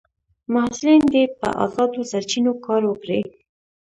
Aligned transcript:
محصلین 0.53 1.03
دي 1.13 1.23
په 1.39 1.47
ازادو 1.65 1.99
سرچینو 2.11 2.51
کار 2.65 2.81
وکړي. 2.87 3.21